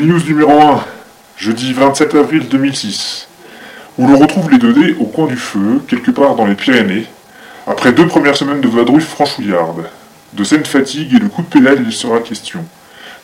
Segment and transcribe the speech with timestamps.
[0.00, 0.84] News numéro 1,
[1.36, 3.28] jeudi 27 avril 2006,
[3.98, 7.06] où l'on retrouve les 2D au coin du feu, quelque part dans les Pyrénées,
[7.66, 9.88] après deux premières semaines de vadrouille franchouillarde.
[10.32, 12.64] De saine fatigue et de coups de pédale, il sera question.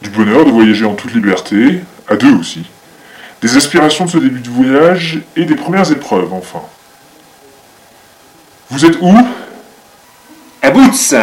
[0.01, 2.65] Du bonheur de voyager en toute liberté, à deux aussi.
[3.43, 6.63] Des aspirations de ce début de voyage et des premières épreuves, enfin.
[8.71, 9.13] Vous êtes où?
[10.63, 11.15] À Boots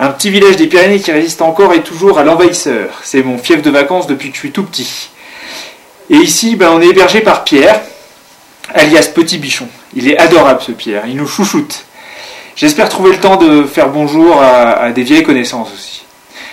[0.00, 3.00] Un petit village des Pyrénées qui résiste encore et toujours à l'envahisseur.
[3.02, 5.10] C'est mon fief de vacances depuis que je suis tout petit.
[6.08, 7.80] Et ici, ben, on est hébergé par Pierre,
[8.72, 9.66] alias Petit Bichon.
[9.96, 11.84] Il est adorable ce Pierre, il nous chouchoute.
[12.54, 16.04] J'espère trouver le temps de faire bonjour à, à des vieilles connaissances aussi.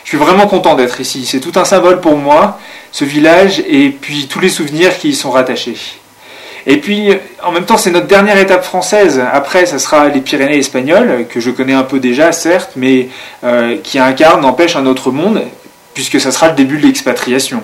[0.04, 2.60] Je suis vraiment content d'être ici, c'est tout un symbole pour moi,
[2.92, 5.78] ce village, et puis tous les souvenirs qui y sont rattachés.
[6.68, 7.10] Et puis,
[7.44, 9.22] en même temps, c'est notre dernière étape française.
[9.32, 13.10] Après, ça sera les Pyrénées espagnoles, que je connais un peu déjà, certes, mais
[13.44, 15.44] euh, qui incarnent, n'empêche, un autre monde,
[15.94, 17.62] puisque ça sera le début de l'expatriation.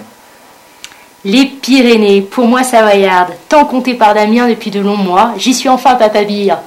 [1.24, 5.70] Les Pyrénées, pour moi savoyarde, tant compté par Damien depuis de longs mois, j'y suis
[5.70, 6.58] enfin papa bire.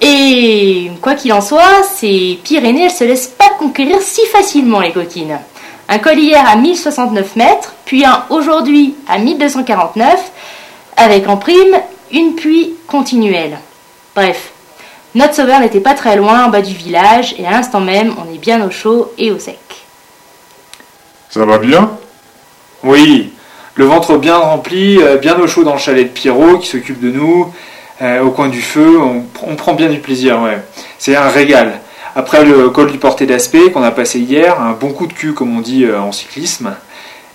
[0.00, 4.92] Et quoi qu'il en soit, ces Pyrénées, elles se laissent pas conquérir si facilement les
[4.92, 5.38] coquines.
[5.88, 10.32] Un col hier à 1069 mètres, puis un aujourd'hui à 1249,
[10.96, 11.76] avec en prime
[12.12, 13.58] une pluie continuelle.
[14.14, 14.52] Bref,
[15.14, 18.32] notre sauveur n'était pas très loin en bas du village, et à l'instant même, on
[18.32, 19.58] est bien au chaud et au sec.
[21.30, 21.90] Ça va bien?
[22.82, 23.32] Oui,
[23.74, 27.00] le ventre bien rempli, euh, bien au chaud dans le chalet de Pierrot qui s'occupe
[27.00, 27.52] de nous,
[28.02, 30.58] euh, au coin du feu, on, prend bien du plaisir, ouais.
[30.98, 31.80] C'est un régal.
[32.16, 35.34] Après le col du porté d'aspect qu'on a passé hier, un bon coup de cul
[35.34, 36.74] comme on dit euh, en cyclisme.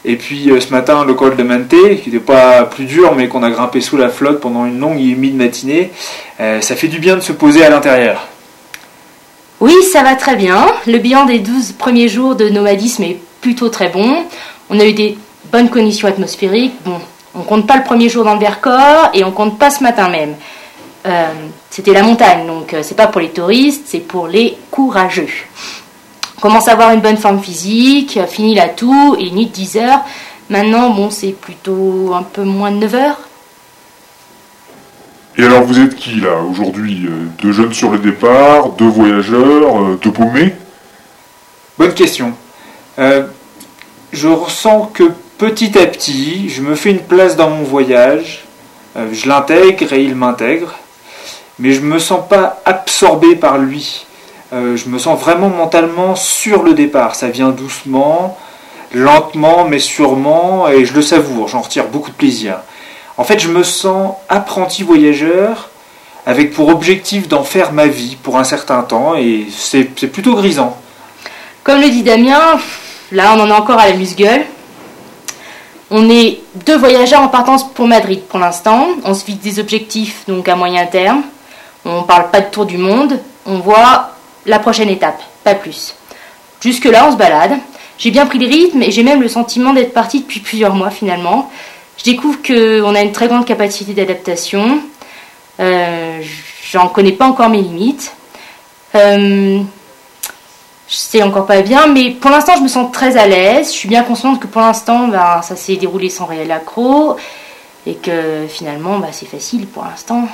[0.08, 3.28] Et puis euh, ce matin, le col de Manté, qui n'était pas plus dur, mais
[3.28, 5.92] qu'on a grimpé sous la flotte pendant une longue et humide matinée.
[6.40, 8.28] Euh, ça fait du bien de se poser à l'intérieur.
[9.60, 10.68] Oui, ça va très bien.
[10.86, 14.26] Le bilan des 12 premiers jours de nomadisme est plutôt très bon.
[14.70, 15.18] On a eu des
[15.52, 16.76] bonnes conditions atmosphériques.
[16.86, 17.00] Bon,
[17.34, 20.10] on compte pas le premier jour dans le Vercors et on compte pas ce matin
[20.10, 20.36] même.
[21.08, 21.28] Euh,
[21.70, 25.28] C'était la montagne, donc c'est pas pour les touristes, c'est pour les courageux.
[26.38, 29.78] On commence à avoir une bonne forme physique, fini la toux et nuit de 10
[29.78, 30.02] heures.
[30.50, 33.20] Maintenant, bon, c'est plutôt un peu moins de 9 heures.
[35.38, 39.82] Et alors vous êtes qui là aujourd'hui Euh, Deux jeunes sur le départ, deux voyageurs,
[39.82, 40.56] euh, deux paumés?
[41.78, 42.34] Bonne question.
[43.00, 43.26] Euh,
[44.14, 45.04] je ressens que
[45.38, 48.46] petit à petit, je me fais une place dans mon voyage,
[48.96, 50.74] euh, je l'intègre et il m'intègre,
[51.60, 54.06] mais je me sens pas absorbé par lui.
[54.54, 57.16] Euh, je me sens vraiment mentalement sur le départ.
[57.16, 58.38] Ça vient doucement,
[58.94, 61.48] lentement, mais sûrement, et je le savoure.
[61.48, 62.58] J'en retire beaucoup de plaisir.
[63.18, 65.70] En fait, je me sens apprenti voyageur,
[66.26, 70.78] avec pour objectif d'en faire ma vie pour un certain temps, et c'est plutôt grisant.
[71.64, 72.60] Comme le dit Damien,
[73.12, 74.46] là on en est encore à la musgueule.
[75.90, 78.88] On est deux voyageurs en partance pour Madrid pour l'instant.
[79.04, 81.24] On se fixe des objectifs donc à moyen terme.
[81.84, 83.20] On parle pas de tour du monde.
[83.46, 84.15] On voit
[84.46, 85.96] la prochaine étape, pas plus.
[86.62, 87.58] Jusque là on se balade.
[87.98, 90.90] J'ai bien pris le rythme et j'ai même le sentiment d'être parti depuis plusieurs mois
[90.90, 91.50] finalement.
[91.98, 94.82] Je découvre qu'on a une très grande capacité d'adaptation.
[95.60, 96.22] Euh,
[96.72, 98.12] J'en connais pas encore mes limites.
[98.96, 99.62] Euh,
[100.88, 103.68] sais encore pas bien, mais pour l'instant, je me sens très à l'aise.
[103.68, 107.18] Je suis bien consciente que pour l'instant, ben, ça s'est déroulé sans réel accroc
[107.86, 110.28] et que finalement, ben, c'est facile pour l'instant.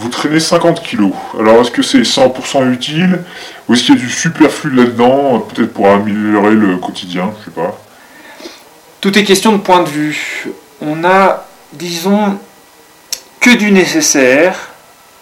[0.00, 1.12] Vous traînez 50 kilos.
[1.38, 3.20] Alors est-ce que c'est 100% utile?
[3.68, 7.50] Ou est-ce qu'il y a du superflu là-dedans, peut-être pour améliorer le quotidien, je sais
[7.50, 7.78] pas.
[9.02, 10.48] Tout est question de point de vue.
[10.80, 12.38] On a, disons,
[13.40, 14.70] que du nécessaire,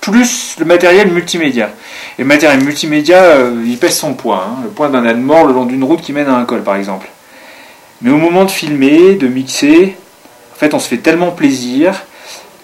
[0.01, 1.71] plus le matériel multimédia.
[2.17, 5.45] Et le matériel multimédia, euh, il pèse son poids, hein, le poids d'un âne mort
[5.45, 7.09] le long d'une route qui mène à un col, par exemple.
[8.01, 9.97] Mais au moment de filmer, de mixer,
[10.55, 12.05] en fait, on se fait tellement plaisir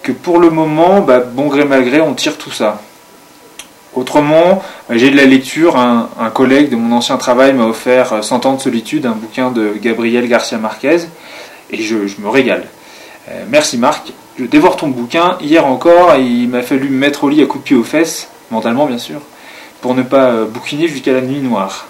[0.05, 2.79] que pour le moment, bah, bon gré mal gré, on tire tout ça.
[3.95, 5.77] Autrement, bah, j'ai de la lecture.
[5.77, 9.49] Un, collègue de mon ancien travail m'a offert euh, 100 ans de solitude, un bouquin
[9.49, 11.07] de Gabriel Garcia Marquez,
[11.71, 12.65] et je, me régale.
[13.29, 14.13] Euh, merci Marc.
[14.37, 15.37] Je dévore ton bouquin.
[15.41, 18.29] Hier encore, il m'a fallu me mettre au lit à coups de pied aux fesses,
[18.51, 19.21] mentalement bien sûr,
[19.81, 21.87] pour ne pas euh, bouquiner jusqu'à la nuit noire.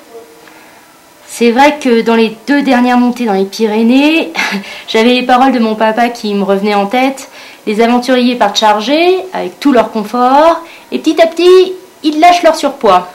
[1.28, 4.32] C'est vrai que dans les deux dernières montées dans les Pyrénées,
[4.88, 7.30] j'avais les paroles de mon papa qui me revenaient en tête.
[7.68, 11.74] Les aventuriers partent chargés, avec tout leur confort, et petit à petit,
[12.04, 13.10] ils lâchent leur surpoids.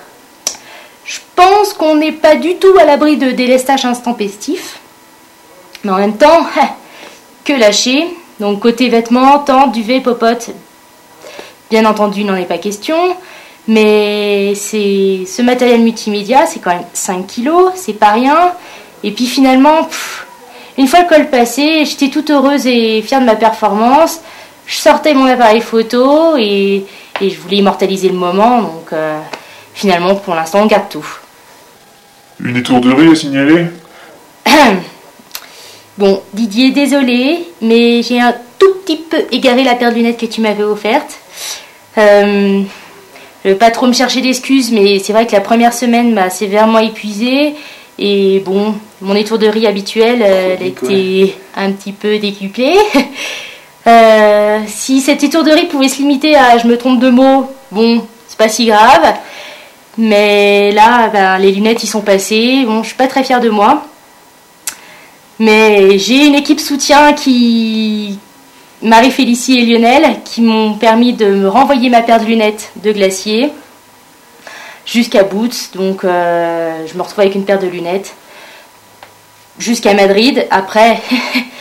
[1.04, 4.78] Je pense qu'on n'est pas du tout à l'abri de délestage intempestif.
[5.84, 6.46] Mais en même temps,
[7.44, 8.06] que lâcher.
[8.38, 10.50] Donc côté vêtements, tente, duvet, popote,
[11.70, 12.96] bien entendu, il n'en est pas question.
[13.68, 18.52] Mais ce matériel multimédia, c'est quand même 5 kilos, c'est pas rien.
[19.04, 19.88] Et puis finalement,
[20.78, 24.20] une fois le col passé, j'étais toute heureuse et fière de ma performance.
[24.70, 26.84] Je sortais mon appareil photo et,
[27.20, 28.62] je voulais immortaliser le moment.
[28.62, 29.18] Donc euh,
[29.74, 31.06] finalement, pour l'instant, on garde tout.
[32.38, 33.66] Une étourderie à signaler?
[35.98, 40.24] Bon, Didier, désolé, mais j'ai un tout petit peu égaré la paire de lunettes que
[40.24, 41.18] tu m'avais offerte.
[41.98, 42.62] Euh,
[43.44, 46.14] je ne vais pas trop me chercher d'excuses, mais c'est vrai que la première semaine
[46.14, 47.54] m'a sévèrement épuisée.
[47.98, 52.78] Et bon, mon étourderie habituelle, euh, elle était un petit peu décuplée.
[53.90, 58.38] Euh, si cette étourderie pouvait se limiter à je me trompe de mots, bon, c'est
[58.38, 59.14] pas si grave.
[59.98, 62.62] Mais là, ben, les lunettes y sont passées.
[62.66, 63.84] Bon, je suis pas très fière de moi.
[65.40, 68.18] Mais j'ai une équipe soutien qui,
[68.82, 73.52] Marie-Félicie et Lionel, qui m'ont permis de me renvoyer ma paire de lunettes de glacier
[74.86, 75.70] jusqu'à Boots.
[75.74, 78.14] Donc euh, je me retrouve avec une paire de lunettes
[79.58, 80.46] jusqu'à Madrid.
[80.50, 81.00] Après,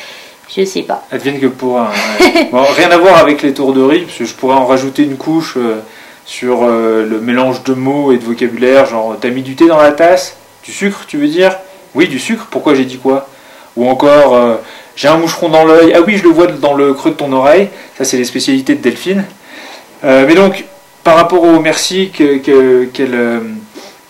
[0.55, 1.05] je sais pas.
[1.11, 1.89] Advienne que pour un.
[2.75, 5.17] rien à voir avec les tours de riz, parce que je pourrais en rajouter une
[5.17, 5.79] couche euh,
[6.25, 8.85] sur euh, le mélange de mots et de vocabulaire.
[8.85, 11.55] Genre, t'as mis du thé dans la tasse Du sucre, tu veux dire?
[11.95, 12.47] Oui, du sucre.
[12.49, 13.27] Pourquoi j'ai dit quoi?
[13.75, 14.37] Ou encore,
[14.95, 15.93] j'ai un moucheron dans l'œil.
[15.95, 17.69] Ah oui, je le vois dans le creux de ton oreille.
[17.97, 19.23] Ça, c'est les spécialités de Delphine.
[20.03, 20.65] mais donc,
[21.03, 23.39] par rapport au merci qu'elle euh,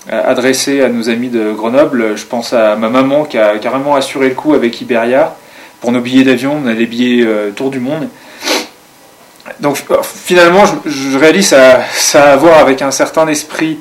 [0.09, 3.95] a adressé à nos amis de Grenoble, je pense à ma maman qui a carrément
[3.95, 5.37] assuré le coup avec Iberia
[5.81, 8.07] pour nos billets d'avion, on a les billets euh, tour du monde.
[9.59, 13.79] Donc euh, finalement, je, réalise ça, ça a à voir avec un certain esprit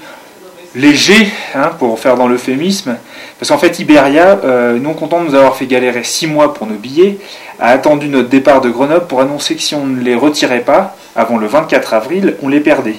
[0.75, 2.97] léger, hein, pour faire dans l'euphémisme,
[3.39, 4.39] parce qu'en fait Iberia,
[4.81, 7.19] non content de nous avoir fait galérer six mois pour nos billets,
[7.59, 10.97] a attendu notre départ de Grenoble pour annoncer que si on ne les retirait pas,
[11.17, 12.97] avant le 24 avril, on les perdait.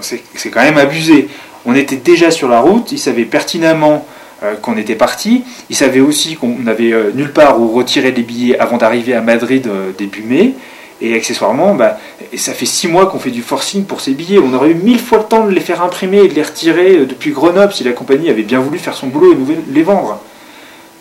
[0.00, 1.28] C'est quand même abusé.
[1.66, 4.21] On était déjà sur la route, ils savaient pertinemment euh,
[4.60, 8.58] qu'on était parti, ils savaient aussi qu'on n'avait euh, nulle part où retirer les billets
[8.58, 10.54] avant d'arriver à Madrid euh, début mai,
[11.00, 11.98] et accessoirement, bah,
[12.36, 14.38] ça fait six mois qu'on fait du forcing pour ces billets.
[14.38, 17.06] On aurait eu mille fois le temps de les faire imprimer et de les retirer
[17.06, 20.20] depuis Grenoble si la compagnie avait bien voulu faire son boulot et nous les vendre.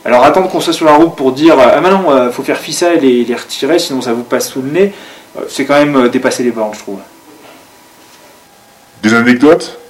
[0.04, 3.06] Alors attendre qu'on soit sur la route pour dire ah maintenant il faut faire ficelle
[3.06, 4.94] et les retirer sinon ça vous passe sous le nez,
[5.48, 7.00] c'est quand même dépasser les bornes je trouve.
[9.04, 9.81] Des anecdotes?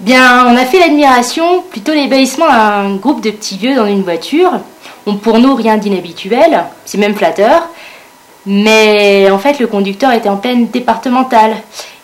[0.00, 4.52] Bien, on a fait l'admiration, plutôt l'ébahissement d'un groupe de petits vieux dans une voiture.
[5.06, 7.68] On, pour nous, rien d'inhabituel, c'est même flatteur.
[8.46, 11.56] Mais en fait, le conducteur était en pleine départementale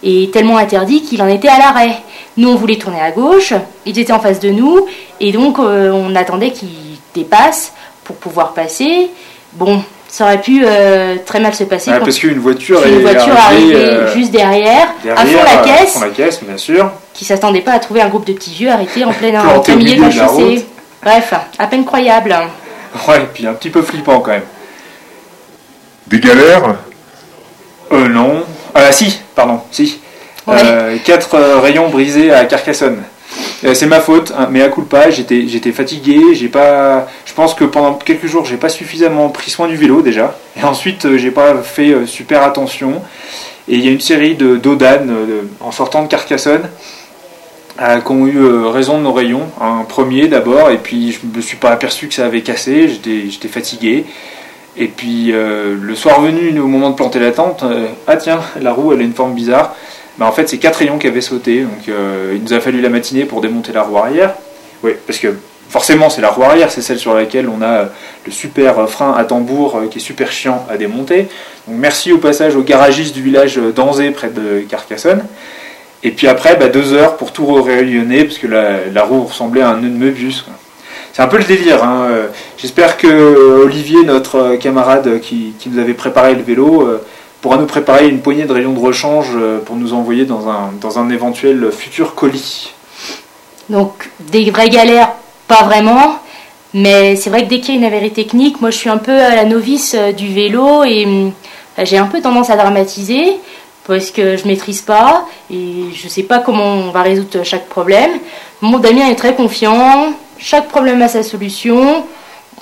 [0.02, 1.96] et tellement interdit qu'il en était à l'arrêt.
[2.36, 3.54] Nous, on voulait tourner à gauche,
[3.86, 4.86] ils étaient en face de nous,
[5.20, 6.68] et donc euh, on attendait qu'il
[7.14, 9.08] dépasse pour pouvoir passer.
[9.52, 11.90] Bon, ça aurait pu euh, très mal se passer.
[11.90, 16.40] parce qu'une voiture, une voiture arrivée euh, juste derrière, à fond la caisse, la caisse,
[16.40, 19.44] bien sûr, qui s'attendait pas à trouver un groupe de petits vieux arrêtés en plein,
[19.44, 20.66] en plein milieu de la chaussée.
[21.02, 22.32] Bref, à peine croyable.
[23.08, 24.44] Ouais, et puis un petit peu flippant quand même.
[26.06, 26.76] Des galères?
[27.90, 28.44] Euh non.
[28.72, 30.00] Ah si, pardon, si.
[30.46, 33.02] Euh, quatre rayons brisés à Carcassonne.
[33.64, 37.32] Euh, c'est ma faute, hein, mais à coup de pas, j'étais, fatigué, j'ai pas, je
[37.32, 41.06] pense que pendant quelques jours, j'ai pas suffisamment pris soin du vélo déjà, et ensuite,
[41.06, 43.00] euh, j'ai pas fait euh, super attention.
[43.66, 45.06] Et il y a une série de d'Odan
[45.60, 46.68] en sortant de Carcassonne
[47.78, 49.48] qui ont eu raison de nos rayons.
[49.58, 53.48] Un premier d'abord, et puis je me suis pas aperçu que ça avait cassé, j'étais
[53.48, 54.04] fatigué.
[54.76, 57.64] Et puis le soir venu, au moment de planter la tente,
[58.06, 59.74] ah tiens, la roue elle a une forme bizarre.
[60.18, 61.62] Bah, en fait, c'est quatre rayons qui avaient sauté.
[61.62, 64.34] Donc, euh, il nous a fallu la matinée pour démonter la roue arrière.
[64.82, 65.28] Oui, parce que
[65.68, 67.88] forcément, c'est la roue arrière, c'est celle sur laquelle on a
[68.24, 71.28] le super frein à tambour euh, qui est super chiant à démonter.
[71.66, 75.24] Donc, merci au passage au garagiste du village d'Anzé, près de Carcassonne.
[76.04, 79.70] Et puis après, bah, deux heures pour tout réunionner, parce que la, roue ressemblait à
[79.70, 80.44] un nœud de Möbius.
[81.12, 81.82] C'est un peu le délire.
[81.82, 82.08] Hein.
[82.58, 87.00] J'espère que Olivier, notre camarade qui, nous avait préparé le vélo,
[87.44, 90.72] pourra nous préparer une poignée de rayons de rechange euh, pour nous envoyer dans un,
[90.80, 92.72] dans un éventuel futur colis.
[93.68, 95.12] Donc des vraies galères,
[95.46, 96.20] pas vraiment.
[96.72, 98.96] Mais c'est vrai que dès qu'il y a une avarie technique, moi je suis un
[98.96, 101.32] peu la novice euh, du vélo et hum,
[101.82, 103.36] j'ai un peu tendance à dramatiser
[103.86, 108.12] parce que je maîtrise pas et je sais pas comment on va résoudre chaque problème.
[108.62, 112.06] Mon Damien est très confiant, chaque problème a sa solution.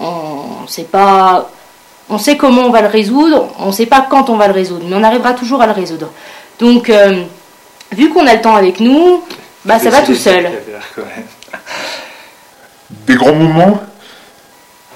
[0.00, 1.48] On sait pas
[2.08, 4.52] on sait comment on va le résoudre, on ne sait pas quand on va le
[4.52, 6.10] résoudre, mais on arrivera toujours à le résoudre.
[6.58, 7.22] Donc, euh,
[7.92, 9.22] vu qu'on a le temps avec nous,
[9.64, 10.50] bah, ça va tout seul.
[13.06, 13.80] Des grands moments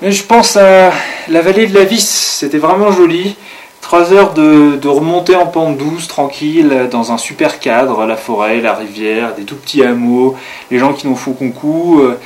[0.03, 0.93] Je pense à
[1.29, 2.07] la vallée de la Vis,
[2.39, 3.37] c'était vraiment joli.
[3.81, 8.61] Trois heures de, de remontée en pente douce, tranquille, dans un super cadre, la forêt,
[8.61, 10.37] la rivière, des tout petits hameaux,
[10.71, 12.19] les gens qui nous font concours, euh,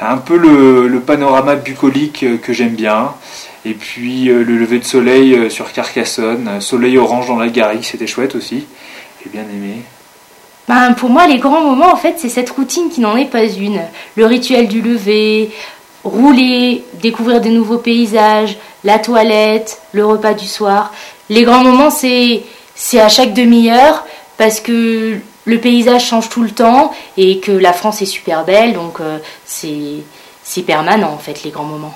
[0.00, 3.14] un peu le, le panorama bucolique que j'aime bien.
[3.66, 7.48] Et puis euh, le lever de soleil euh, sur Carcassonne, euh, soleil orange dans la
[7.48, 8.64] Garrigue, c'était chouette aussi.
[9.20, 9.82] J'ai bien aimé.
[10.68, 13.44] Ben, pour moi, les grands moments, en fait, c'est cette routine qui n'en est pas
[13.44, 13.80] une.
[14.14, 15.50] Le rituel du lever,
[16.04, 20.92] rouler, découvrir des nouveaux paysages, la toilette, le repas du soir.
[21.28, 22.44] Les grands moments, c'est
[22.76, 24.06] c'est à chaque demi-heure
[24.38, 28.74] parce que le paysage change tout le temps et que la France est super belle,
[28.74, 28.98] donc
[29.44, 30.04] c'est
[30.44, 31.94] c'est permanent en fait les grands moments.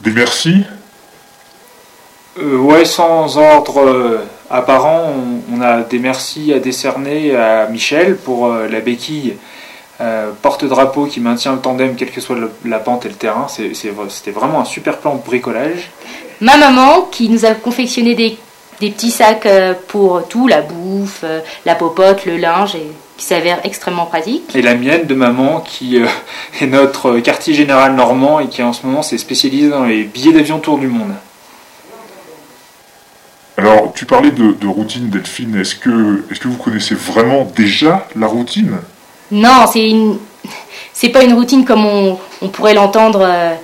[0.00, 0.64] Des merci
[2.40, 4.18] Euh, ouais, sans ordre euh,
[4.50, 5.02] apparent,
[5.50, 9.36] on, on a des merci à décerner à Michel pour euh, la béquille
[10.00, 13.46] euh, porte-drapeau qui maintient le tandem quelle que soit le- la pente et le terrain.
[13.48, 15.90] C'était vraiment un super plan de bricolage.
[16.40, 18.36] Ma maman qui nous a confectionné des,
[18.80, 23.24] des petits sacs euh, pour tout, la bouffe, euh, la popote, le linge, et qui
[23.24, 24.54] s'avère extrêmement pratique.
[24.54, 26.06] Et la mienne de maman qui euh,
[26.60, 30.32] est notre quartier général normand et qui en ce moment s'est spécialisé dans les billets
[30.32, 31.12] d'avion tour du monde.
[33.56, 35.60] Alors, tu parlais de, de routine, Delphine.
[35.60, 38.78] Est-ce que, est que vous connaissez vraiment déjà la routine?
[39.30, 40.18] Non, c'est une,
[40.92, 43.54] c'est pas une routine comme on, on pourrait l'entendre, euh,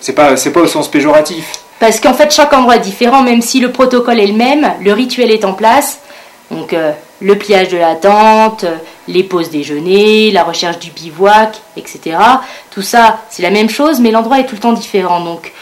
[0.00, 1.60] C'est pas, c'est pas au sens péjoratif.
[1.78, 4.92] Parce qu'en fait chaque endroit est différent, même si le protocole est le même, le
[4.92, 6.00] rituel est en place.
[6.50, 8.76] Donc euh, le pliage de la tente, euh,
[9.08, 12.18] les pauses déjeuner, la recherche du bivouac, etc.
[12.70, 15.20] Tout ça, c'est la même chose, mais l'endroit est tout le temps différent.
[15.20, 15.52] Donc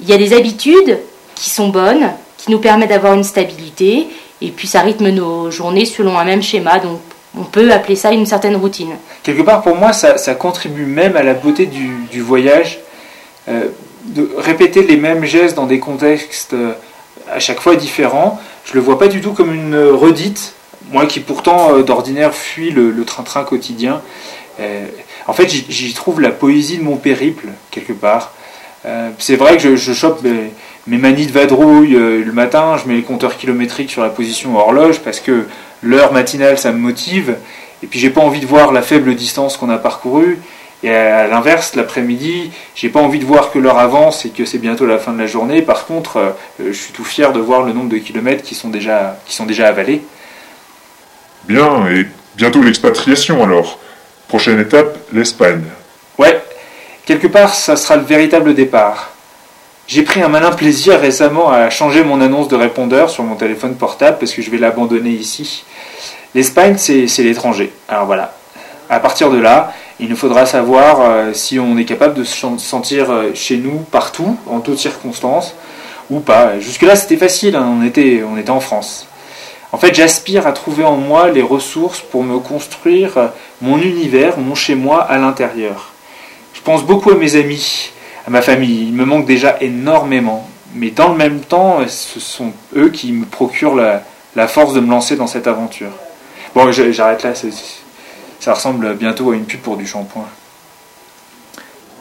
[0.00, 0.98] il y a des habitudes
[1.34, 4.08] qui sont bonnes, qui nous permettent d'avoir une stabilité,
[4.40, 6.78] et puis ça rythme nos journées selon un même schéma.
[6.78, 7.00] Donc
[7.38, 8.96] on peut appeler ça une certaine routine.
[9.22, 12.78] Quelque part, pour moi, ça, contribue même à la beauté du, du voyage.
[13.48, 13.68] Euh,
[14.14, 16.72] de répéter les mêmes gestes dans des contextes euh,
[17.30, 20.54] à chaque fois différents, je le vois pas du tout comme une redite.
[20.90, 24.02] Moi qui pourtant euh, d'ordinaire fuis le train-train quotidien.
[24.60, 24.86] Euh,
[25.26, 28.32] en fait, j'y- trouve la poésie de mon périple, quelque part.
[29.18, 30.22] C'est vrai que je, chope
[30.86, 35.00] mes, manies de vadrouille le matin, je mets les compteurs kilométriques sur la position horloge
[35.00, 35.46] parce que
[35.82, 37.36] l'heure matinale ça me motive.
[37.82, 40.38] Et puis j'ai pas envie de voir la faible distance qu'on a parcourue.
[40.84, 44.58] Et à l'inverse, l'après-midi, j'ai pas envie de voir que l'heure avance et que c'est
[44.58, 45.62] bientôt la fin de la journée.
[45.62, 48.68] Par contre, euh, je suis tout fier de voir le nombre de kilomètres qui sont
[48.68, 50.02] déjà, qui sont déjà avalés.
[51.44, 53.78] Bien, et bientôt l'expatriation alors.
[54.28, 55.62] Prochaine étape, l'Espagne.
[56.18, 56.42] Ouais,
[57.06, 59.12] quelque part, ça sera le véritable départ.
[59.86, 63.76] J'ai pris un malin plaisir récemment à changer mon annonce de répondeur sur mon téléphone
[63.76, 65.64] portable parce que je vais l'abandonner ici.
[66.34, 67.72] L'Espagne, c'est c'est l'étranger.
[67.88, 68.34] Alors voilà.
[68.90, 72.46] À partir de là, il nous faudra savoir euh, si on est capable de se
[72.58, 75.54] sentir euh, chez nous partout, en toutes circonstances,
[76.10, 76.58] ou pas.
[76.60, 79.06] Jusque-là, c'était facile, hein, on, était, on était en France.
[79.72, 83.26] En fait, j'aspire à trouver en moi les ressources pour me construire euh,
[83.62, 85.92] mon univers, mon chez-moi à l'intérieur.
[86.52, 87.90] Je pense beaucoup à mes amis,
[88.26, 88.88] à ma famille.
[88.88, 90.46] Il me manque déjà énormément.
[90.74, 94.02] Mais dans le même temps, ce sont eux qui me procurent la,
[94.36, 95.90] la force de me lancer dans cette aventure.
[96.54, 97.34] Bon, j'arrête là.
[97.34, 97.83] c'est-
[98.44, 100.28] ça ressemble bientôt à une pub pour du shampoing.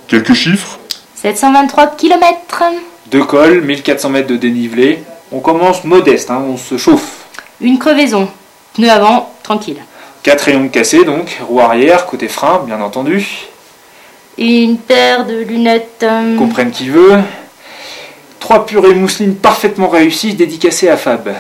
[0.10, 0.78] Quelques chiffres
[1.16, 2.64] 723 km.
[3.06, 5.02] Deux cols, 1400 mètres de dénivelé.
[5.32, 7.28] On commence modeste, hein, on se chauffe.
[7.62, 8.28] Une crevaison.
[8.74, 9.78] Pneu avant, tranquille.
[10.22, 13.26] Quatre rayons cassés donc, roue arrière, côté frein, bien entendu.
[14.38, 16.04] Une paire de lunettes.
[16.04, 17.20] euh, Comprenne qui veut.
[18.42, 21.34] Trois purées mousseline parfaitement réussies, dédicacées à Fab.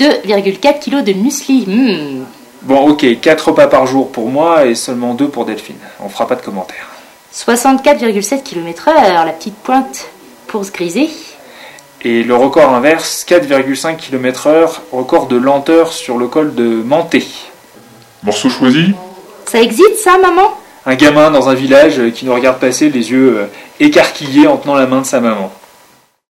[0.00, 1.66] 2,4 kg de muesli.
[1.68, 2.24] Hmm.
[2.62, 5.78] Bon, ok, 4 repas par jour pour moi et seulement 2 pour Delphine.
[6.00, 6.88] On fera pas de commentaires.
[7.34, 10.08] 64,7 km/h, la petite pointe
[10.46, 11.08] pour se griser.
[12.02, 17.26] Et le record inverse, 4,5 km/h, record de lenteur sur le col de Manté.
[18.22, 18.94] Morceau choisi
[19.46, 20.54] Ça existe ça, maman?
[20.86, 23.46] Un gamin dans un village qui nous regarde passer les yeux euh,
[23.80, 25.52] écarquillés en tenant la main de sa maman.